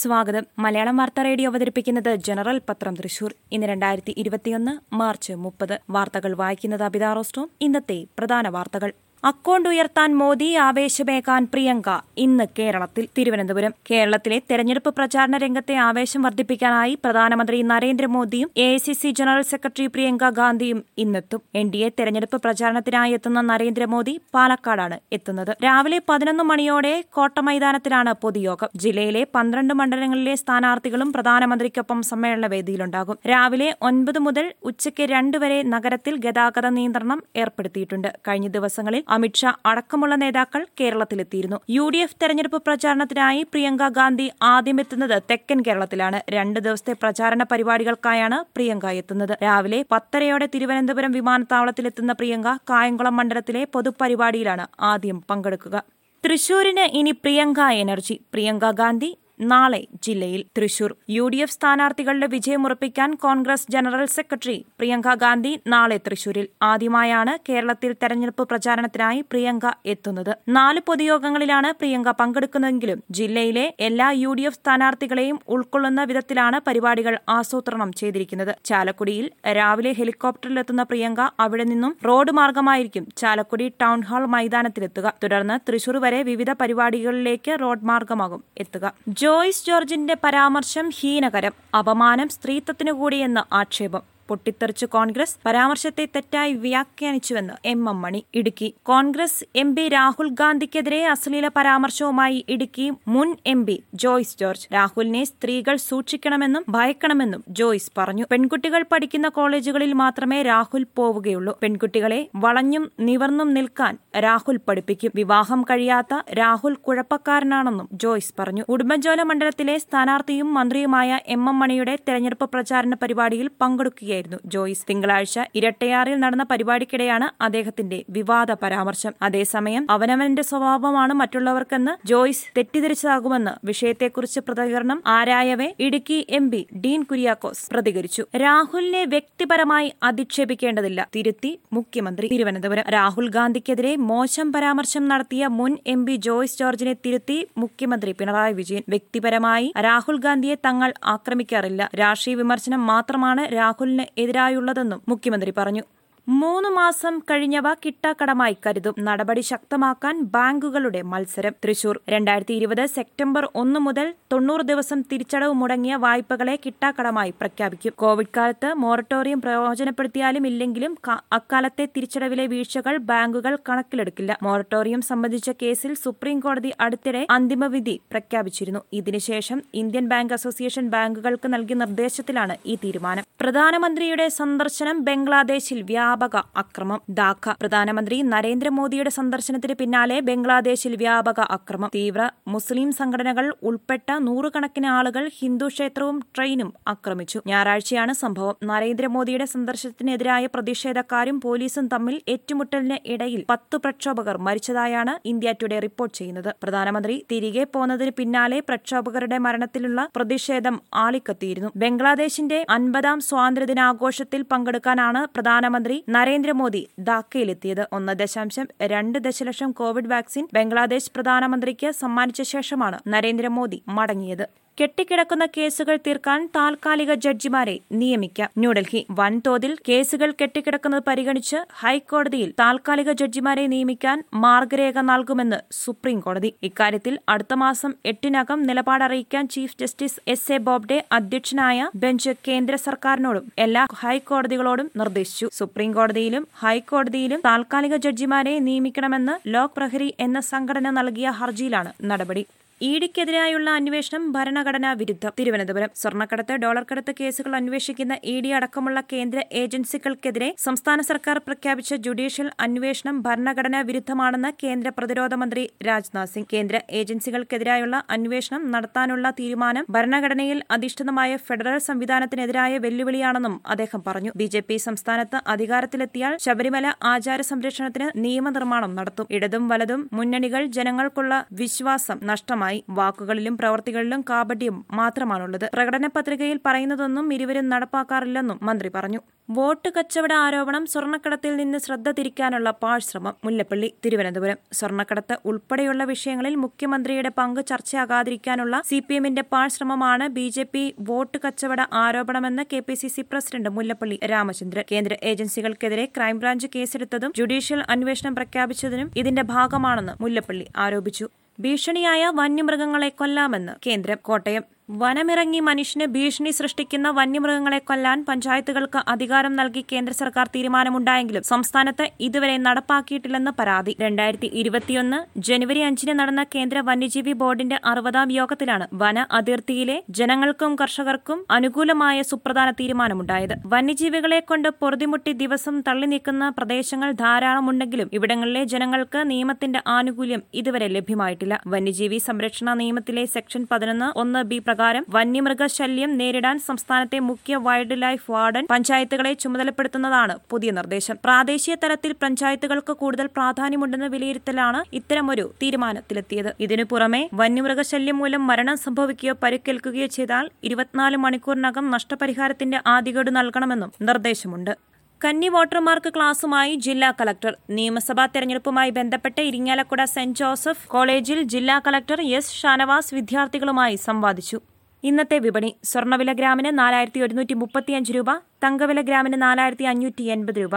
സ്വാഗതം. 0.00 0.42
മലയാളം 0.58 0.96
വാർത്താ 0.96 1.22
റേഡിയോ 1.22 1.50
അവതരിപ്പിക്കുന്നത് 1.50 2.14
ജനറൽ 2.14 2.60
പത്രം 2.68 2.94
തൃശൂർ. 2.94 3.34
ഇന്ന് 3.52 3.66
രണ്ടായിരത്തി 3.66 4.14
ഇരുപത്തിയൊന്ന് 4.16 4.94
മാർച്ച് 4.94 5.32
മുപ്പത്. 5.32 5.80
വാർത്തകൾ 5.90 6.36
വായിക്കുന്നത് 6.36 6.82
അബിതാ 6.82 7.12
റോസ്റ്റോം 7.12 7.50
ഇന്നത്തെ 7.60 8.06
പ്രധാന 8.18 8.48
വാർത്തകൾ. 8.48 8.92
അക്കൗണ്ട് 9.28 9.68
ഉയർത്താൻ 9.68 10.10
മോദി 10.20 10.46
ആവേശമേകാൻ 10.66 11.42
പ്രിയങ്ക. 11.52 11.88
ഇന്ന് 12.18 12.44
കേരളത്തിൽ 12.58 13.08
തിരുവനന്തപുരം. 13.18 13.72
കേരളത്തിലെ 13.90 14.38
തെരഞ്ഞെടുപ്പ് 14.50 14.90
പ്രചാരണ 14.94 15.36
രംഗത്തെ 15.36 15.74
ആവേശം 15.88 16.22
വർദ്ധിപ്പിക്കാനായി 16.22 16.94
പ്രധാനമന്ത്രി 17.04 17.58
നരേന്ദ്രമോദിയും 17.62 18.50
എ 18.56 18.78
ജനറൽ 19.18 19.42
സെക്രട്ടറി 19.42 19.86
പ്രിയങ്ക 19.86 20.30
ഗാന്ധിയും 20.30 20.84
ഇന്നെത്തും. 20.98 21.42
എൻ 21.54 21.70
ഡി 21.74 21.76
എ 21.76 21.90
തെരഞ്ഞെടുപ്പ് 21.98 22.40
പ്രചാരണത്തിനായി 22.42 23.12
എത്തുന്ന 23.12 23.40
നരേന്ദ്രമോദി 23.50 24.14
പാലക്കാടാണ് 24.34 24.98
എത്തുന്നത്. 25.12 25.52
രാവിലെ 25.64 26.00
പതിനൊന്ന് 26.08 26.44
മണിയോടെ 26.50 27.04
കോട്ടമൈതാനത്തിലാണ് 27.18 28.14
പൊതുയോഗം. 28.22 28.70
ജില്ലയിലെ 28.76 29.26
പന്ത്രണ്ട് 29.34 29.74
മണ്ഡലങ്ങളിലെ 29.74 30.34
സ്ഥാനാർത്ഥികളും 30.34 31.12
പ്രധാനമന്ത്രിക്കൊപ്പം 31.12 32.02
സമ്മേളന 32.02 32.46
വേദിയിലുണ്ടാകും. 32.46 33.18
രാവിലെ 33.32 33.70
ഒൻപത് 33.82 34.18
മുതൽ 34.18 34.52
ഉച്ചയ്ക്ക് 34.64 35.06
രണ്ട് 35.14 35.36
വരെ 35.36 35.62
നഗരത്തിൽ 35.76 36.16
ഗതാഗത 36.26 36.66
നിയന്ത്രണം 36.66 37.22
ഏർപ്പെടുത്തിയിട്ടുണ്ട്. 37.36 38.10
കഴിഞ്ഞ 38.28 38.48
ദിവസങ്ങളിൽ 38.58 39.02
അമിത്ഷാ 39.12 39.52
അടക്കമുള്ള 39.66 40.14
നേതാക്കൾ 40.14 40.66
കേരളത്തിലെത്തിയിരുന്നു. 40.80 41.60
യു 41.70 41.88
ഡി 41.88 41.96
എഫ് 41.96 42.16
തെരഞ്ഞെടുപ്പ് 42.22 42.62
പ്രചാരണത്തിനായി 42.62 43.42
പ്രിയങ്ക 43.42 43.88
ഗാന്ധി 43.88 44.32
ആദ്യമെത്തുന്നത് 44.42 45.22
തെക്കൻ 45.30 45.62
കേരളത്തിലാണ്. 45.66 46.20
രണ്ട് 46.30 46.60
ദിവസത്തെ 46.60 46.92
പ്രചാരണ 46.92 47.42
പരിപാടികൾക്കായാണ് 47.42 48.44
പ്രിയങ്ക 48.54 48.86
എത്തുന്നത്. 48.86 49.38
രാവിലെ 49.42 49.84
പത്തരയോടെ 49.92 50.48
തിരുവനന്തപുരം 50.54 51.12
വിമാനത്താവളത്തിലെത്തുന്ന 51.12 52.12
പ്രിയങ്ക 52.12 52.46
കായംകുളം 52.70 53.16
മണ്ഡലത്തിലെ 53.16 53.64
പൊതുപരിപാടിയിലാണ് 53.64 54.66
ആദ്യം 54.80 55.22
പങ്കെടുക്കുക. 55.30 55.84
തൃശൂരിന് 56.24 56.84
ഇനി 56.96 57.10
പ്രിയങ്ക 57.10 57.60
എനർജി. 57.60 58.14
പ്രിയങ്ക 58.32 58.70
ഗാന്ധി 58.70 59.18
നാളെ 59.40 59.86
ജില്ലയിൽ 60.02 60.44
തൃശൂർ. 60.58 60.96
യു 61.10 61.28
ഡി 61.28 61.36
എഫ് 61.36 61.52
സ്ഥാനാർത്ഥികളുടെ 61.52 62.26
വിജയമുറപ്പിക്കാൻ 62.26 63.14
കോൺഗ്രസ് 63.14 63.66
ജനറൽ 63.70 64.04
സെക്രട്ടറി 64.06 64.64
പ്രിയങ്ക 64.78 65.14
ഗാന്ധി 65.14 65.60
നാളെ 65.66 65.98
തൃശൂരിൽ. 66.06 66.46
ആദ്യമായാണ് 66.62 67.38
കേരളത്തിൽ 67.48 67.92
തെരഞ്ഞെടുപ്പ് 68.02 68.48
പ്രചാരണത്തിനായി 68.48 69.20
പ്രിയങ്ക 69.20 69.66
എത്തുന്നത്. 69.86 70.32
നാല് 70.48 70.80
പൊതുയോഗങ്ങളിലാണ് 70.80 71.72
പ്രിയങ്ക 71.72 72.08
പങ്കെടുക്കുന്നതെങ്കിലും 72.10 73.02
ജില്ലയിലെ 73.10 73.74
എല്ലാ 73.80 74.10
യു 74.10 74.32
ഡി 74.32 74.42
എഫ് 74.42 74.54
സ്ഥാനാർത്ഥികളെയും 74.54 75.38
ഉൾക്കൊള്ളുന്ന 75.48 76.04
വിധത്തിലാണ് 76.04 76.60
പരിപാടികൾ 76.66 77.16
ആസൂത്രണം 77.28 77.92
ചെയ്തിരിക്കുന്നത്. 77.92 78.54
ചാലക്കുടിയിൽ 78.64 79.30
രാവിലെ 79.58 79.92
ഹെലികോപ്റ്ററിലെത്തുന്ന 79.92 80.82
പ്രിയങ്ക 80.82 81.20
അവിടെ 81.40 81.64
നിന്നും 81.64 81.96
റോഡ് 82.08 82.32
മാർഗമായിരിക്കും 82.32 83.08
ചാലക്കുടി 83.16 83.68
ടൗൺ 83.68 84.00
ഹാൾ 84.02 84.26
മൈതാനത്തിലെത്തുക. 84.26 85.14
തുടർന്ന് 85.22 85.58
തൃശൂർ 85.68 85.96
വരെ 85.96 86.22
വിവിധ 86.22 86.50
പരിപാടികളിലേക്ക് 86.52 87.60
റോഡ് 87.60 87.84
മാർഗമാകും 87.84 88.44
എത്തുക. 88.58 88.94
ജോയ്സ് 89.22 89.66
ജോർജിന്റെ 89.66 90.14
പരാമർശം 90.24 90.86
ഹീനകരം 90.98 91.54
അപമാനം 91.78 92.28
സ്ത്രീത്വത്തിനു 92.28 92.92
കൂടിയെന്ന് 92.92 93.42
ആക്ഷേപം. 93.54 94.11
പൊട്ടിത്തെറിച്ച് 94.32 94.86
കോൺഗ്രസ് 94.86 95.36
പരാമർശത്തെ 95.46 96.04
തെറ്റായി 96.16 96.52
വ്യാഖ്യാനിച്ചുവെന്ന് 96.52 97.54
M 97.64 97.80
M 97.90 98.02
Mani 98.02 98.24
Idukki. 98.34 98.74
Congress 98.82 99.44
M 99.56 99.76
P 99.76 99.88
Rahul 99.88 100.28
ഗാന്ധിക്കെതിരെ 100.40 101.00
അശ്ലീല 101.06 101.48
പരാമർശവുമായി 101.56 102.44
ഇടുക്കി 102.48 102.86
മുൻ 103.08 103.28
എം 103.46 103.66
പി 103.66 103.76
ജോയ്സ് 103.94 104.36
ജോർജ്. 104.40 104.66
രാഹുലിനെ 104.74 105.24
സ്ത്രീകൾ 105.24 105.76
സൂക്ഷിക്കണമെന്നും 105.76 106.64
ഭയക്കണമെന്നും 106.68 107.42
ജോയ്സ് 107.48 107.90
പറഞ്ഞു. 107.98 108.24
പെൺകുട്ടികൾ 108.30 108.84
പഠിക്കുന്ന 108.92 109.28
കോളേജുകളിൽ 109.28 109.92
മാത്രമേ 110.02 110.42
രാഹുൽ 110.42 110.86
പോവുകയുള്ളൂ. 110.96 111.58
പെൺകുട്ടികളെ 111.62 112.20
വളഞ്ഞും 112.44 112.84
നിവർന്നും 113.00 113.54
നിൽക്കാൻ 113.54 113.98
രാഹുൽ 114.26 114.56
പഠിപ്പിക്കും. 114.68 115.12
വിവാഹം 115.14 115.62
കഴിയാത്ത 115.62 116.22
രാഹുൽ 116.38 116.74
കുഴപ്പക്കാരനാണെന്നും 116.88 117.88
ജോയ്സ് 117.92 118.34
പറഞ്ഞു. 118.38 118.64
ഉടുമ്പൻചോല 118.68 119.22
മണ്ഡലത്തിലെ 119.22 119.76
സ്ഥാനാർത്ഥിയും 119.78 120.54
മന്ത്രിയുമായ 120.54 121.20
എം 121.36 121.42
എം 121.48 121.58
മണിയുടെ 121.58 121.94
തെരഞ്ഞെടുപ്പ് 122.08 122.46
പ്രചാരണ 122.52 122.94
പരിപാടിയിൽ 122.94 123.48
പങ്കെടുക്കുകയായിരുന്നു 123.60 124.21
ജോയ്സ് 124.46 124.86
തിങ്കളാഴ്ച 124.90 125.40
ഇരട്ടയാറിൽ 125.54 126.14
നടന്ന 126.14 126.42
പരിപാടിക്കിടെയാണ് 126.42 127.42
അദ്ദേഹത്തിന്റെ 127.42 128.04
വിവാദ 128.10 128.52
പരാമർശം. 128.52 129.14
അതേസമയം 129.22 129.86
അവനവന്റെ 129.90 130.42
സ്വഭാവമാണ് 130.42 131.12
മറ്റുള്ളവർക്കെന്ന് 131.12 132.06
ജോയിസ് 132.06 132.44
തെറ്റിദ്ധരിച്ചതാകുമെന്ന് 132.58 133.66
വിഷയത്തെക്കുറിച്ച് 133.66 134.40
പ്രതികരണം 134.40 135.02
ആരായവേ 135.06 135.74
ഇടുക്കി 135.78 136.26
എം 136.28 136.50
പി 136.50 136.66
ഡീൻ 136.84 137.02
കുര്യാക്കോസ് 137.02 137.70
പ്രതികരിച്ചു. 137.72 138.22
രാഹുലിനെ 138.36 139.04
വ്യക്തിപരമായി 139.04 139.92
അധിക്ഷേപിക്കേണ്ടതില്ല 140.02 141.06
തിരുത്തി 141.16 141.58
മുഖ്യമന്ത്രി 141.72 142.28
തിരുവനന്തപുരം. 142.28 142.84
രാഹുൽ 142.96 143.28
ഗാന്ധിക്കെതിരെ 143.28 143.96
മോശം 143.96 144.52
പരാമർശം 144.52 145.08
നടത്തിയ 145.08 145.46
മുൻ 145.46 145.78
എം 145.86 146.06
പി 146.06 146.16
ജോയ്സ് 146.16 146.58
ജോർജിനെ 146.58 146.96
തിരുത്തി 147.06 147.46
മുഖ്യമന്ത്രി 147.58 148.12
പിണറായി 148.12 148.52
വിജയൻ. 148.52 148.82
വ്യക്തിപരമായി 148.88 149.72
രാഹുൽ 149.80 150.16
ഗാന്ധിയെ 150.18 150.56
തങ്ങൾ 150.66 150.92
ആക്രമിക്കാറില്ല. 151.04 151.90
രാഷ്ട്രീയ 151.94 152.36
വിമർശനം 152.36 152.86
മാത്രമാണ് 152.86 153.42
രാഹുലിന് 153.56 154.01
എതിരായുള്ളതെന്നും 154.18 155.00
മുഖ്യമന്ത്രി 155.08 155.52
പറഞ്ഞു 155.56 155.84
മൂന്ന് 156.28 156.68
മാസം 156.68 157.18
കഴിഞ്ഞവ 157.18 157.72
കിട്ടാക്കടമായി 157.74 158.56
കരുതും 158.66 158.94
നടപടി 158.98 159.40
ശക്തമാക്കാൻ 159.40 160.22
ബാങ്കുകളുടെ 160.34 161.02
മത്സരം. 161.02 161.54
തൃശൂർ 161.64 162.00
രണ്ടായിരത്തി 162.08 162.54
ഇരുപത് 162.54 162.86
സെപ്റ്റംബർ 162.86 163.48
ഒന്ന് 163.54 163.80
മുതൽ 163.80 164.14
തൊണ്ണൂറ് 164.32 164.60
ദിവസം 164.60 165.02
തിരിച്ചടവ് 165.02 165.52
മുടങ്ങിയ 165.52 165.94
വായ്പകളെ 165.94 166.58
കിട്ടാക്കടമായി 166.66 167.30
പ്രഖ്യാപിക്കും. 167.30 167.92
കോവിഡ് 167.96 168.32
കാലത്ത് 168.36 168.74
മൊറട്ടോറിയം 168.74 169.40
പ്രയോജനപ്പെടുത്തിയാലും 169.40 170.46
ഇല്ലെങ്കിലും 170.46 170.96
അക്കാലത്തെ 171.32 171.88
തിരിച്ചടവിലെ 171.96 172.46
വീഴ്ചകൾ 172.46 172.96
ബാങ്കുകൾ 172.96 173.58
കണക്കിലെടുക്കില്ല. 173.68 174.38
മൊറട്ടോറിയം 174.42 175.00
സംബന്ധിച്ച 175.00 175.50
കേസിൽ 175.62 175.94
സുപ്രീം 175.94 176.40
കോടതി 176.40 176.72
അടുത്തിടെ 176.80 177.26
അന്തിമവിധി 177.30 178.00
പ്രഖ്യാപിച്ചിരുന്നു. 178.10 178.82
ഇതിനുശേഷം 178.92 179.62
ഇന്ത്യൻ 179.74 180.08
ബാങ്ക് 180.08 180.32
അസോസിയേഷൻ 180.32 180.88
ബാങ്കുകൾക്ക് 180.88 181.54
നൽകിയ 181.54 181.76
നിർദ്ദേശത്തിലാണ് 181.76 182.56
ഈ 182.66 182.76
തീരുമാനം. 182.84 183.26
പ്രധാനമന്ത്രിയുടെ 183.40 184.28
സന്ദർശനം 184.28 185.04
ബംഗ്ലാദേശിൽ 185.04 185.82
വ്യാപക 185.82 186.10
അക്രമം. 186.56 187.00
ധാക്ക. 187.10 187.48
പ്രധാനമന്ത്രി 187.60 188.22
നരേന്ദ്രമോദിയുടെ 188.22 189.10
സന്ദർശനത്തിന് 189.10 189.74
പിന്നാലെ 189.74 190.20
ബംഗ്ലാദേശിൽ 190.20 190.96
വ്യാപക 190.96 191.40
അക്രമം. 191.40 191.90
തീവ്ര 191.94 192.30
മുസ്ലിം 192.48 192.92
സംഘടനകൾ 192.92 193.54
ഉൾപ്പെട്ട 193.62 194.12
നൂറുകണക്കിന് 194.12 194.86
ആളുകൾ 194.86 195.30
ഹിന്ദു 195.38 195.68
ക്ഷേത്രവും 195.68 196.20
ട്രെയിനും 196.36 196.74
ആക്രമിച്ചു. 196.88 197.42
ഞായറാഴ്ചയാണ് 197.46 198.12
സംഭവം. 198.12 198.56
നരേന്ദ്രമോദിയുടെ 198.64 199.44
സന്ദർശനത്തിനെതിരായ 199.44 200.46
പ്രതിഷേധക്കാരും 200.46 201.40
പോലീസും 201.40 201.88
തമ്മിൽ 201.88 202.20
ഏറ്റുമുട്ടലിന് 202.28 202.96
ഇടയിൽ 203.06 203.44
പത്ത് 203.50 203.76
പ്രക്ഷോഭകർ 203.76 204.38
മരിച്ചതായാണ് 204.38 205.28
ഇന്ത്യ 205.28 205.52
ടുഡേ 205.52 205.78
റിപ്പോർട്ട് 205.78 206.18
ചെയ്യുന്നത്. 206.18 206.54
പ്രധാനമന്ത്രി 206.62 207.26
തിരികെ 207.30 207.64
പോന്നതിന് 207.64 208.10
പിന്നാലെ 208.10 208.60
പ്രക്ഷോഭകരുടെ 208.60 209.38
മരണത്തിലുള്ള 209.38 210.08
പ്രതിഷേധം 210.16 210.80
ആളിക്കത്തിയിരുന്നു. 210.94 211.70
ബംഗ്ലാദേശിന്റെ 211.76 212.66
അൻപതാം 212.70 213.20
സ്വാതന്ത്ര്യദിനാഘോഷത്തിൽ 213.20 214.42
പങ്കെടുക്കാനാണ് 214.42 215.34
പ്രധാനമന്ത്രി 215.34 216.01
നരേന്ദ്രമോദി 216.08 216.88
ധാക്കയിലെത്തിയത് 217.00 217.88
ഒന്ന് 217.92 218.12
ദശാംശം 218.12 218.68
രണ്ട് 218.82 219.18
ദശലക്ഷം 219.18 219.72
കോവിഡ് 219.72 220.10
വാക്സിൻ 220.10 220.48
ബംഗ്ലാദേശ് 220.54 221.10
പ്രധാനമന്ത്രിക്ക് 221.14 221.90
സമ്മാനിച്ച 221.92 222.42
ശേഷമാണ് 222.42 222.98
നരേന്ദ്രമോദി 223.06 223.82
മടങ്ങിയത്. 223.88 224.46
കെട്ടിക്കിടക്കുന്ന 224.78 225.44
കേസുകൾ 225.56 225.96
തീർക്കാൻ 226.06 226.40
താൽക്കാലിക 226.56 227.12
ജഡ്ജിമാരെ 227.24 227.74
നിയമിക്കാം. 228.00 228.50
ന്യൂഡൽഹി 228.62 229.00
വൻതോതിൽ 229.18 229.72
കേസുകൾ 229.88 230.30
കെട്ടിക്കിടക്കുന്നത് 230.40 231.02
പരിഗണിച്ച് 231.08 231.58
ഹൈക്കോടതിയിൽ 231.80 232.50
താൽക്കാലിക 232.60 233.12
ജഡ്ജിമാരെ 233.20 233.64
നിയമിക്കാൻ 233.72 234.18
മാർഗരേഖ 234.44 235.00
നൽകുമെന്ന് 235.10 235.58
സുപ്രീം 235.80 236.20
കോടതി 236.26 236.50
ഇക്കാര്യത്തിൽ 236.68 237.16
അടുത്ത 237.34 237.54
മാസം 237.64 237.92
എട്ടിനകം 238.12 238.62
നിലപാടറിയിക്കാൻ 238.68 239.44
chief 239.56 239.76
justice 239.82 240.20
S 240.34 240.52
A 240.52 240.58
Bobde 240.68 240.98
അധ്യക്ഷനായ 241.18 241.90
ബെഞ്ച് 242.04 242.34
കേന്ദ്ര 242.48 242.74
സർക്കാരിനോടും 242.86 243.44
എല്ലാ 243.66 243.84
ഹൈക്കോടതികളോടും 244.02 244.90
നിർദ്ദേശിച്ചു. 245.02 245.48
സുപ്രീം 245.58 245.92
കോടതിയിലും 245.98 246.46
ഹൈക്കോടതിയിലും 246.62 247.42
താൽക്കാലിക 247.50 247.96
ജഡ്ജിമാരെ 248.06 248.56
നിയമിക്കണമെന്ന് 248.68 249.36
ലോക് 249.54 249.76
പ്രഹരി 249.76 250.10
എന്ന 250.20 250.40
സംഘടന 250.52 250.90
നൽകിയ 251.00 251.28
ഹർജിയിലാണ് 251.40 251.92
നടപടി. 252.12 252.44
ഇഡിക്കെതിരായുള്ള 252.90 253.68
അന്വേഷണം 253.78 254.22
ഭരണഘടനാ 254.34 254.88
വിരുദ്ധം. 255.00 255.32
തിരുവനന്തപുരം 255.38 255.90
സ്വർണക്കടത്ത് 256.00 256.54
ഡോളർ 256.62 256.84
കടത്ത് 256.90 257.12
കേസുകൾ 257.18 257.52
അന്വേഷിക്കുന്ന 257.58 258.14
ഇ 258.32 258.34
ഡി 258.44 258.50
അടക്കമുള്ള 258.58 258.98
കേന്ദ്ര 259.12 259.40
ഏജൻസികൾക്കെതിരെ 259.60 260.48
സംസ്ഥാന 260.64 261.00
സർക്കാർ 261.10 261.38
പ്രഖ്യാപിച്ച 261.48 261.98
ജുഡീഷ്യൽ 262.06 262.48
അന്വേഷണം 262.66 263.16
ഭരണഘടനാ 263.26 263.82
വിരുദ്ധമാണെന്ന് 263.90 264.50
കേന്ദ്ര 264.62 264.88
പ്രതിരോധ 264.98 265.34
മന്ത്രി 265.42 265.64
രാജ്നാഥ് 265.88 266.32
സിംഗ്. 266.32 266.50
കേന്ദ്ര 266.54 266.80
ഏജൻസികൾക്കെതിരായുള്ള 267.00 267.96
അന്വേഷണം 268.16 268.64
നടത്താനുള്ള 268.74 269.30
തീരുമാനം 269.40 269.86
ഭരണഘടനയിൽ 269.96 270.58
അധിഷ്ഠിതമായ 270.78 271.36
ഫെഡറൽ 271.46 271.78
സംവിധാനത്തിനെതിരായ 271.88 272.72
വെല്ലുവിളിയാണെന്നും 272.86 273.56
അദ്ദേഹം 273.74 274.02
പറഞ്ഞു. 274.08 274.32
ബി 274.42 274.48
ജെ 274.56 274.62
പി 274.70 274.78
സംസ്ഥാനത്ത് 274.86 275.40
അധികാരത്തിലെത്തിയാൽ 275.54 276.34
ശബരിമല 276.46 276.86
ആചാര 277.12 277.40
സംരക്ഷണത്തിന് 277.52 278.10
നിയമനിർമ്മാണം 278.24 278.92
നടത്തും. 278.98 279.28
ഇടതും 279.38 279.64
വലതും 279.68 280.02
മുന്നണികൾ 280.18 280.64
ജനങ്ങൾക്കുള്ള 280.78 281.32
വിശ്വാസം 281.62 282.18
നഷ്ടമായി. 282.32 282.71
വ്യക്തമായി 282.72 282.98
വാക്കുകളിലും 282.98 283.54
പ്രവൃത്തികളിലും 283.56 284.20
കാപട്യം 284.30 284.76
മാത്രമാണുള്ളത്. 284.92 285.66
പ്രകടന 285.74 286.06
പത്രികയിൽ 286.16 286.58
പറയുന്നതൊന്നും 286.66 287.26
ഇരുവരും 287.36 287.66
നടപ്പാക്കാറില്ലെന്നും 287.72 288.58
മന്ത്രി 288.68 288.90
പറഞ്ഞു. 288.94 289.20
വോട്ട് 289.50 289.88
കച്ചവട 289.96 290.32
ആരോപണം 290.44 290.84
സ്വർണക്കടത്തിൽ 290.92 291.52
നിന്ന് 291.60 291.78
ശ്രദ്ധ 291.78 292.08
തിരിക്കാനുള്ള 292.10 292.68
പാഴ്ശ്രമം 292.82 293.34
മുല്ലപ്പള്ളി 293.44 293.88
തിരുവനന്തപുരം. 294.04 294.58
സ്വർണക്കടത്ത് 294.78 295.34
ഉൾപ്പെടെയുള്ള 295.50 296.02
വിഷയങ്ങളിൽ 296.12 296.54
മുഖ്യമന്ത്രിയുടെ 296.64 297.30
പങ്ക് 297.38 297.60
ചർച്ചയാകാതിരിക്കാനുള്ള 297.70 298.82
സി 298.90 298.98
പി 299.08 299.14
എമ്മിന്റെ 299.14 299.44
പാഴ്ശ്രമമാണ് 299.52 300.26
ബി 300.36 300.46
ജെ 300.48 300.64
പി 300.72 300.84
വോട്ട് 301.08 301.38
കച്ചവട 301.44 301.80
ആരോപണമെന്ന് 302.04 302.64
K 302.72 302.80
P 302.88 302.94
C 302.94 303.10
C 303.16 303.24
president 303.32 303.68
Mullappally 303.68 304.18
Ramachandran. 304.32 304.86
കേന്ദ്ര 304.92 305.12
ഏജൻസികൾക്കെതിരെ 305.22 306.06
ക്രൈംബ്രാഞ്ച് 306.16 306.68
കേസെടുത്തതും 306.74 307.32
ജുഡീഷ്യൽ 307.36 307.82
അന്വേഷണം 307.88 308.34
പ്രഖ്യാപിച്ചതിനും 308.34 309.10
ഇതിന്റെ 309.16 309.42
ഭാഗമാണെന്ന് 309.54 310.14
മുല്ലപ്പള്ളി 310.22 310.66
ആരോപിച്ചു. 310.76 311.28
ഭീഷണിയായ 311.58 312.22
വന്യമൃഗങ്ങളെ 312.34 313.08
കൊല്ലാമെന്ന് 313.08 313.72
കേന്ദ്രം 313.86 314.18
കോട്ടയം 314.22 314.64
വനമിറങ്ങി 315.00 315.60
മനുഷ്യന് 315.66 316.06
ഭീഷണി 316.14 316.50
സൃഷ്ടിക്കുന്ന 316.56 317.08
വന്യമൃഗങ്ങളെ 317.18 317.78
കൊല്ലാൻ 317.88 318.18
പഞ്ചായത്തുകൾക്ക് 318.28 319.00
അധികാരം 319.12 319.52
നൽകി 319.60 319.82
കേന്ദ്ര 319.92 320.12
സർക്കാർ 320.18 320.46
തീരുമാനമുണ്ടായെങ്കിലും 320.54 321.44
സംസ്ഥാനത്ത് 321.50 322.04
ഇതുവരെ 322.26 322.56
നടപ്പാക്കിയിട്ടില്ലെന്ന് 322.66 323.52
പരാതി. 323.58 323.92
രണ്ടായിരത്തി 324.00 324.48
ഇരുപത്തിയൊന്ന് 324.62 325.18
ജനുവരി 325.48 325.82
അഞ്ചിന് 325.88 326.14
നടന്ന 326.18 326.42
കേന്ദ്ര 326.54 326.80
വന്യജീവി 326.88 327.34
ബോർഡിന്റെ 327.42 327.78
അറുപതാം 327.92 328.32
യോഗത്തിലാണ് 328.38 328.86
വന 329.02 329.24
അതിർത്തിയിലെ 329.38 329.96
ജനങ്ങൾക്കും 330.18 330.74
കർഷകർക്കും 330.82 331.38
അനുകൂലമായ 331.58 332.18
സുപ്രധാന 332.30 332.68
തീരുമാനമുണ്ടായത്. 332.80 333.54
വന്യജീവികളെ 333.74 334.40
കൊണ്ട് 334.50 334.68
പൊറുതിമുട്ടി 334.82 335.34
ദിവസം 335.44 335.80
തള്ളി 335.88 336.06
നീക്കുന്ന 336.06 336.44
പ്രദേശങ്ങൾ 336.58 337.10
ധാരാളമുണ്ടെങ്കിലും 337.24 338.10
ഇവിടങ്ങളിലെ 338.18 338.64
ജനങ്ങൾക്ക് 338.74 339.22
നിയമത്തിന്റെ 339.32 339.82
ആനുകൂല്യം 339.96 340.44
ഇതുവരെ 340.62 340.90
ലഭ്യമായിട്ടില്ല. 340.98 341.54
വന്യജീവി 341.76 342.20
സംരക്ഷണ 342.28 342.68
നിയമത്തിലെ 342.82 343.26
സെക്ഷൻ 343.36 343.64
പതിനൊന്ന് 343.72 344.10
ഒന്ന് 344.22 344.42
ബി 344.52 344.58
പ്രകാരം 344.58 344.80
വന്യമൃഗശല്യം 345.08 346.18
നേരിടാൻ 346.18 346.58
സംസ്ഥാനത്തെ 346.58 347.18
മുഖ്യ 347.18 347.56
വൈൽഡ് 347.56 348.02
ലൈഫ് 348.02 348.30
വാർഡൻ 348.30 348.66
പഞ്ചായത്തുകളെ 348.70 349.32
ചുമതലപ്പെടുത്തുന്നതാണ് 349.32 350.38
പുതിയ 350.50 350.70
നിർദ്ദേശം. 350.70 351.16
പ്രാദേശിക 351.24 351.74
തലത്തിൽ 351.74 352.14
പഞ്ചായത്തുകൾക്ക് 352.22 352.92
കൂടുതൽ 352.92 353.26
പ്രാധാന്യമുണ്ടെന്ന 353.26 354.06
വിലയിരുത്തലാണ് 354.06 354.84
ഇത്തരമൊരു 354.92 355.54
തീരുമാനത്തിലെത്തിയത്. 355.62 356.54
ഇതിനു 356.60 356.84
പുറമെ 356.84 357.28
വന്യമൃഗശല്യം 357.34 358.18
മൂലം 358.18 358.46
മരണം 358.46 358.76
സംഭവിക്കുകയോ 358.76 359.34
പരിക്കേൽക്കുകയോ 359.42 360.06
ചെയ്താൽ 360.06 360.50
ഇരുപത്തിനാല് 360.64 361.16
മണിക്കൂറിനകം 361.16 361.90
നഷ്ടപരിഹാരത്തിന്റെ 361.90 362.80
ആദ്യഗഡു 362.86 363.30
നൽകണമെന്നും 363.30 363.92
നിർദ്ദേശമുണ്ട്. 364.02 364.78
കന്നി 365.24 365.48
വോട്ടർമാർക്ക് 365.48 366.12
ക്ലാസുമായി 366.16 366.74
ജില്ലാ 366.74 367.10
കളക്ടർ 367.10 367.56
നിയമസഭാ 367.70 368.26
തെരഞ്ഞെടുപ്പുമായി 368.26 368.90
ബന്ധപ്പെട്ട് 368.90 369.40
ഇരിങ്ങാലക്കുട 369.40 370.04
സെന്റ് 370.04 370.38
ജോസഫ് 370.38 370.88
കോളേജിൽ 370.88 371.42
ജില്ലാ 371.42 371.78
കളക്ടർ 371.78 372.20
എസ് 372.20 372.54
ഷാനവാസ് 372.54 373.14
വിദ്യാർത്ഥികളുമായി 373.14 373.96
സംവാദിച്ചു. 373.96 374.60
ഇന്നത്തെ 375.04 375.38
വിപണി 375.38 375.76
സ്വർണവില 375.84 376.32
ഗ്രാമിന് 376.32 376.78
നാലായിരത്തി 376.78 377.20
ഒരുന്നൂറ്റി 377.20 377.54
മുപ്പത്തിയഞ്ച് 377.54 378.12
രൂപ 378.12 378.34
തങ്കവില 378.64 379.00
ഗ്രാമിന് 379.00 379.42
നാലായിരത്തി 379.42 379.82
അഞ്ഞൂറ്റി 379.82 380.22
എൺപത് 380.22 380.54
രൂപ. 380.58 380.76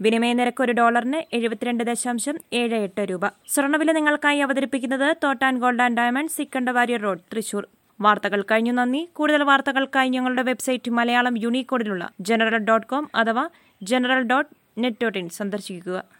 വിനിമയ 0.00 0.32
നിരക്ക് 0.32 0.62
ഒരു 0.62 0.72
ഡോളറിന് 0.72 1.34
എഴുപത്തിരണ്ട് 1.34 1.84
ദശാംശം 1.84 2.38
ഏഴ് 2.52 2.74
എട്ട് 2.74 3.00
രൂപ. 3.00 3.28
സ്വർണവില 3.46 3.92
നിങ്ങൾക്കായി 3.92 4.38
അവതരിപ്പിക്കുന്നത് 4.38 5.16
തോട്ടാൻ 5.24 5.58
ഗോൾഡ് 5.58 5.82
ആൻഡ് 5.82 5.96
ഡയമണ്ട് 5.96 6.32
സിക്കണ്ടവാരിയർ 6.32 7.00
റോഡ് 7.00 7.20
തൃശൂർ. 7.32 7.66
വാർത്തകൾ 8.00 8.42
കഴിഞ്ഞു 8.42 8.72
നന്ദി. 8.72 9.08
കൂടുതൽ 9.12 9.42
വാർത്തകൾക്കായി 9.42 10.08
ഞങ്ങളുടെ 10.08 10.42
വെബ്സൈറ്റ് 10.42 10.90
മലയാളം 10.90 11.38
യൂണിക്കോഡിലുള്ള 11.38 12.10
ജനറൽ 12.20 12.56
ഡോട്ട് 12.56 12.86
കോം 12.86 13.10
അഥവാ 13.14 13.48
general 13.82 14.22
dot 14.22 14.82
net 14.82 14.96
dot 15.02 15.18
in 15.18 15.28
സന്ദർശിക്കുക. 15.28 16.13